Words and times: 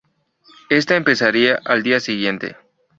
Esta 0.71 0.95
empezaría 0.95 1.61
al 1.63 1.83
día 1.83 1.99
siguiente. 1.99 2.55